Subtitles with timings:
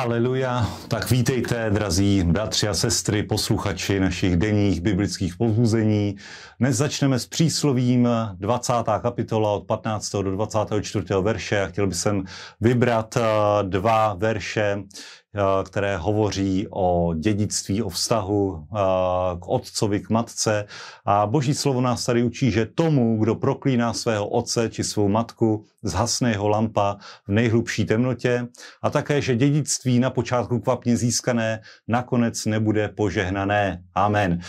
[0.00, 0.66] Haleluja.
[0.88, 6.16] Tak vítejte, drazí bratři a sestry, posluchači našich denních biblických povzbuzení.
[6.60, 8.72] Dnes začneme s příslovím 20.
[9.02, 10.12] kapitola od 15.
[10.12, 11.04] do 24.
[11.20, 12.24] verše a chtěl bych sem
[12.60, 13.22] vybrat eh,
[13.62, 14.82] dva verše,
[15.64, 18.76] které hovoří o dědictví, o vztahu eh,
[19.38, 20.64] k otcovi, k matce.
[21.04, 25.64] A boží slovo nás tady učí, že tomu, kdo proklíná svého otce či svou matku,
[25.82, 28.46] zhasne jeho lampa v nejhlubší temnotě
[28.82, 33.82] a také, že dědictví na počátku kvapně získané nakonec nebude požehnané.
[33.94, 34.40] Amen.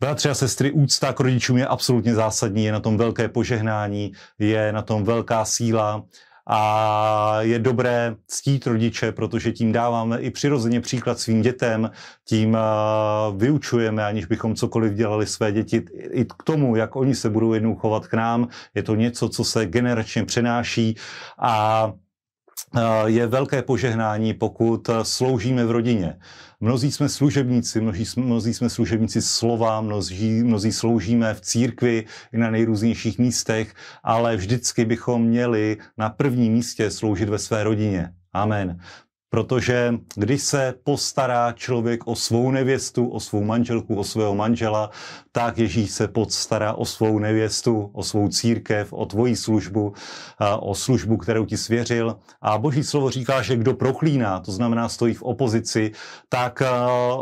[0.00, 4.72] Bratři a sestry, úcta k rodičům je absolutně zásadní, je na tom velké požehnání, je
[4.72, 6.04] na tom velká síla
[6.46, 11.90] a je dobré ctít rodiče, protože tím dáváme i přirozeně příklad svým dětem,
[12.24, 12.56] tím
[13.36, 17.74] vyučujeme, aniž bychom cokoliv dělali své děti, i k tomu, jak oni se budou jednou
[17.74, 18.48] chovat k nám.
[18.74, 20.96] Je to něco, co se generačně přenáší
[21.38, 21.92] a
[23.06, 26.18] je velké požehnání, pokud sloužíme v rodině.
[26.60, 32.50] Mnozí jsme služebníci, mnozí, mnozí jsme služebníci slova, mnozí, mnozí sloužíme v církvi i na
[32.50, 38.12] nejrůznějších místech, ale vždycky bychom měli na prvním místě sloužit ve své rodině.
[38.32, 38.80] Amen.
[39.36, 44.90] Protože když se postará člověk o svou nevěstu, o svou manželku, o svého manžela,
[45.32, 49.92] tak Ježíš se postará o svou nevěstu, o svou církev, o tvoji službu,
[50.60, 52.16] o službu, kterou ti svěřil.
[52.42, 55.92] A Boží slovo říká, že kdo proklíná, to znamená stojí v opozici,
[56.28, 56.62] tak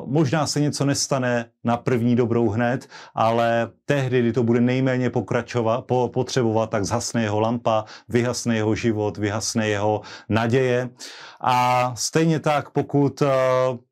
[0.06, 5.84] možná se něco nestane na první dobrou hned, ale tehdy, kdy to bude nejméně pokračovat,
[5.84, 10.91] po, potřebovat, tak zhasne jeho lampa, vyhasne jeho život, vyhasne jeho naděje.
[11.41, 13.28] A stejně tak, pokud uh,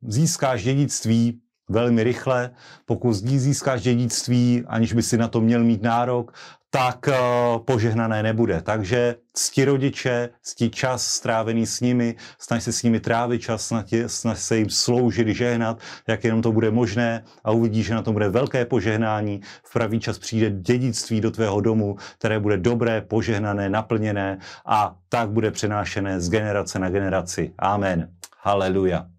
[0.03, 1.41] získáš dědictví
[1.73, 2.51] velmi rychle,
[2.87, 6.33] pokud získáš dědictví, aniž by si na to měl mít nárok,
[6.75, 8.63] tak uh, požehnané nebude.
[8.63, 13.73] Takže cti rodiče, cti čas strávený s nimi, snaž se s nimi trávit čas,
[14.07, 18.13] snaž se jim sloužit, žehnat, jak jenom to bude možné a uvidíš, že na to
[18.13, 19.41] bude velké požehnání.
[19.65, 25.31] V pravý čas přijde dědictví do tvého domu, které bude dobré, požehnané, naplněné a tak
[25.31, 27.53] bude přenášené z generace na generaci.
[27.59, 28.09] Amen.
[28.41, 29.12] Haleluja.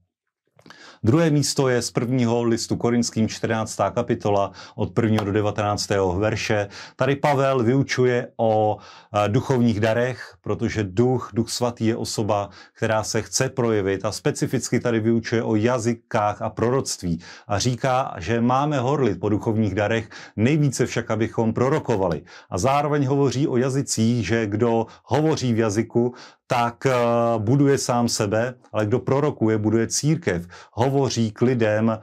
[1.05, 3.79] Druhé místo je z prvního listu Korinským 14.
[3.93, 5.23] kapitola od 1.
[5.23, 5.89] do 19.
[6.17, 6.67] verše.
[6.95, 13.21] Tady Pavel vyučuje o eh, duchovních darech, protože duch, duch svatý je osoba, která se
[13.21, 19.19] chce projevit a specificky tady vyučuje o jazykách a proroctví a říká, že máme horlit
[19.19, 22.21] po duchovních darech, nejvíce však, abychom prorokovali.
[22.49, 26.13] A zároveň hovoří o jazycích, že kdo hovoří v jazyku,
[26.47, 30.47] tak uh, buduje sám sebe, ale kdo prorokuje, buduje církev.
[30.73, 30.92] Hovoří
[31.33, 31.99] k lidem,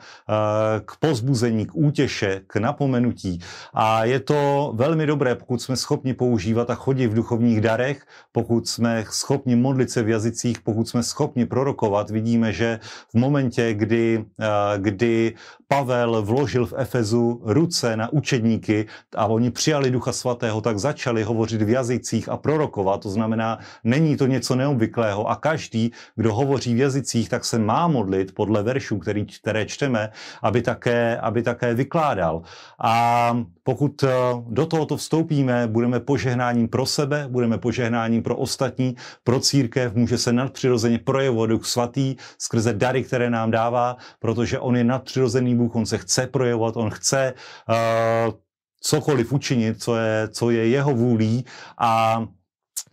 [0.85, 3.41] k pozbuzení, k útěše, k napomenutí.
[3.75, 8.69] A je to velmi dobré, pokud jsme schopni používat a chodit v duchovních darech, pokud
[8.69, 12.11] jsme schopni modlit se v jazycích, pokud jsme schopni prorokovat.
[12.11, 14.45] Vidíme, že v momentě, kdy, uh,
[14.77, 15.35] kdy
[15.69, 18.87] Pavel vložil v Efezu ruce na učedníky
[19.17, 23.01] a oni přijali Ducha Svatého, tak začali hovořit v jazycích a prorokovat.
[23.01, 27.89] To znamená, není to něco neobvyklého a každý, kdo hovoří v jazycích, tak se má
[27.89, 30.11] modlit podle veršů, který, které čteme,
[30.43, 32.43] aby také, aby také vykládal.
[32.81, 34.09] A pokud eh,
[34.49, 40.33] do tohoto vstoupíme, budeme požehnáním pro sebe, budeme požehnáním pro ostatní, pro církev, může se
[40.33, 45.87] nadpřirozeně projevovat Duch Svatý skrze dary, které nám dává, protože on je nadpřirozený Bůh, on
[45.87, 47.35] se chce projevovat, on chce
[47.69, 48.35] uh,
[48.81, 51.45] cokoliv učinit, co je, co je jeho vůlí
[51.79, 52.25] a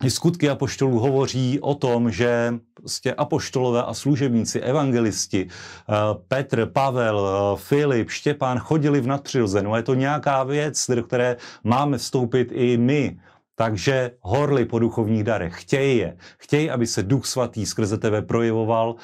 [0.06, 5.92] skutky apoštolů hovoří o tom, že prostě apoštolové a služebníci, evangelisti, eh,
[6.28, 9.76] Petr, Pavel, eh, Filip, Štěpán chodili v nadpřirozenu.
[9.76, 13.18] Je to nějaká věc, do které máme vstoupit i my.
[13.58, 16.16] Takže horli po duchovních darech, chtějí je.
[16.38, 18.94] Chtějí, aby se Duch Svatý skrze tebe projevoval.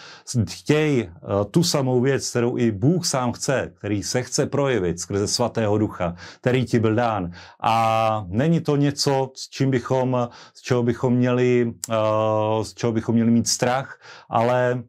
[0.50, 1.10] Chtějí eh,
[1.50, 6.14] tu samou věc, kterou i Bůh sám chce, který se chce projevit skrze Svatého Ducha,
[6.40, 7.30] který ti byl dán.
[7.62, 13.14] A není to něco, s čím bychom, z čeho bychom měli, eh, z čeho bychom
[13.14, 13.98] měli mít strach,
[14.28, 14.82] ale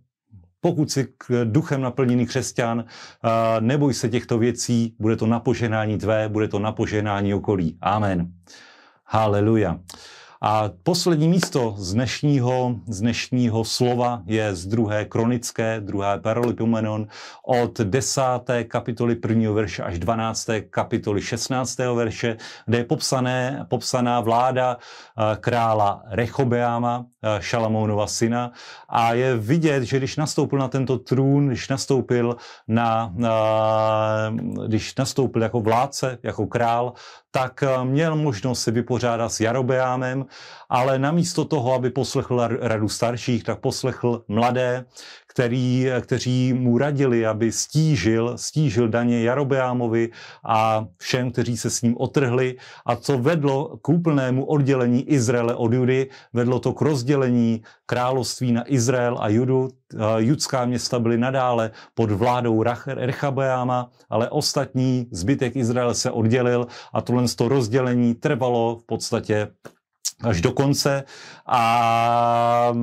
[0.61, 1.07] pokud jsi
[1.44, 3.29] duchem naplněný křesťan, eh,
[3.61, 5.41] neboj se těchto věcí, bude to na
[6.00, 7.77] tvé, bude to na poženání okolí.
[7.81, 8.31] Amen.
[9.06, 9.80] Haleluja.
[10.47, 17.07] A poslední místo z dnešního, z dnešního slova je z druhé kronické, druhé paralipomenon,
[17.45, 20.50] od desáté kapitoly prvního verše až 12.
[20.69, 21.77] kapitoly 16.
[21.77, 28.51] verše, kde je popsané, popsaná vláda eh, krála Rechobeáma, eh, Šalamounova syna.
[28.89, 32.36] A je vidět, že když nastoupil na tento trůn, když nastoupil,
[32.68, 33.36] na, na,
[34.68, 36.94] když nastoupil jako vládce, jako král,
[37.31, 40.25] tak eh, měl možnost se vypořádat s Jarobeámem
[40.69, 44.85] ale namísto toho, aby poslechl radu starších, tak poslechl mladé,
[45.27, 50.09] který, kteří mu radili, aby stížil, stížil daně Jarobeámovi
[50.45, 52.55] a všem, kteří se s ním otrhli.
[52.85, 58.63] A co vedlo k úplnému oddělení Izraele od Judy, vedlo to k rozdělení království na
[58.71, 59.69] Izrael a Judu.
[60.17, 67.23] Judská města byly nadále pod vládou Rechabeáma, ale ostatní zbytek Izraele se oddělil a tohle
[67.35, 69.47] to rozdělení trvalo v podstatě
[70.23, 71.03] až do konce.
[71.47, 72.73] A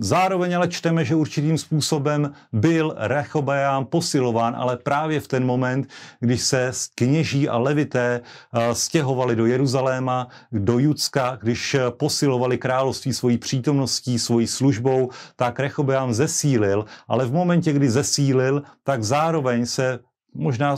[0.00, 5.88] Zároveň ale čteme, že určitým způsobem byl Rechobeám posilován, ale právě v ten moment,
[6.20, 13.38] když se kněží a levité eh, stěhovali do Jeruzaléma, do Judska, když posilovali království svojí
[13.38, 19.98] přítomností, svojí službou, tak Rechobeám zesílil, ale v momentě, kdy zesílil, tak zároveň se
[20.34, 20.76] možná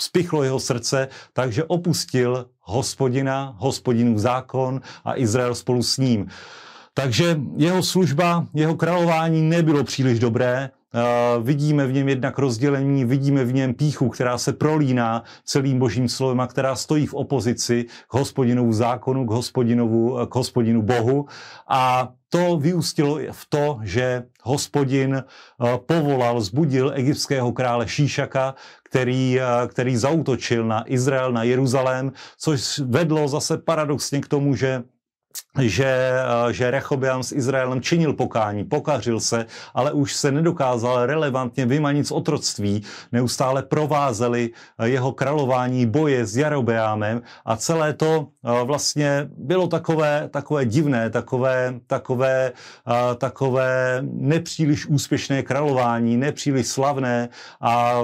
[0.00, 6.28] spichlo jeho srdce, takže opustil hospodina, hospodinův zákon a Izrael spolu s ním.
[6.94, 10.70] Takže jeho služba, jeho králování nebylo příliš dobré.
[10.94, 16.08] Uh, vidíme v něm jednak rozdělení, vidíme v něm píchu, která se prolíná celým božím
[16.08, 21.26] slovem a která stojí v opozici k hospodinovu zákonu, k, hospodinovu, k hospodinu Bohu.
[21.68, 29.38] A to vyústilo v to, že hospodin uh, povolal, zbudil egyptského krále Šíšaka, který,
[29.68, 34.82] který zautočil na Izrael, na Jeruzalém, což vedlo zase paradoxně k tomu, že
[35.58, 41.66] že, eh, že Rechobeam s Izraelem činil pokání, pokařil se, ale už se nedokázal relevantně
[41.66, 42.82] vymanit z otroctví.
[43.12, 50.28] Neustále provázeli eh, jeho králování boje s Jarobeámem a celé to eh, vlastně bylo takové,
[50.28, 52.52] takové divné, takové, takové,
[53.18, 57.28] takové nepříliš úspěšné králování, nepříliš slavné
[57.60, 58.02] a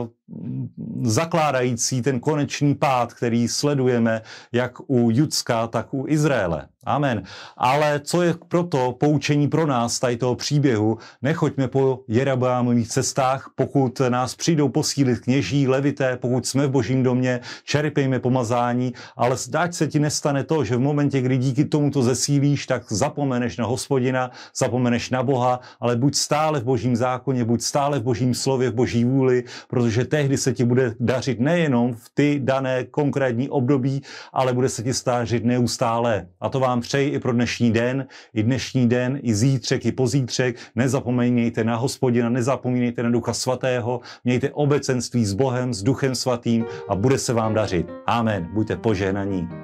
[1.03, 4.23] zakládající ten konečný pád, který sledujeme
[4.53, 6.69] jak u Judska, tak u Izraele.
[6.87, 7.23] Amen.
[7.57, 10.99] Ale co je proto poučení pro nás tady toho příběhu?
[11.23, 17.41] Nechoďme po Jeroboámových cestách, pokud nás přijdou posílit kněží, levité, pokud jsme v božím domě,
[17.65, 22.67] čerpejme pomazání, ale zdáť se ti nestane to, že v momentě, kdy díky tomuto zesílíš,
[22.67, 27.99] tak zapomeneš na hospodina, zapomeneš na Boha, ale buď stále v božím zákoně, buď stále
[27.99, 32.41] v božím slově, v boží vůli, protože tehdy se ti bude dařit nejenom v ty
[32.43, 34.03] dané konkrétní období,
[34.33, 36.27] ale bude se ti stážit neustále.
[36.41, 40.57] A to vám přeji i pro dnešní den, i dnešní den, i zítřek, i pozítřek.
[40.75, 46.95] Nezapomeňte na hospodina, nezapomínejte na Ducha Svatého, mějte obecenství s Bohem, s Duchem Svatým a
[46.95, 47.87] bude se vám dařit.
[48.07, 48.49] Amen.
[48.55, 49.64] Buďte požehnaní.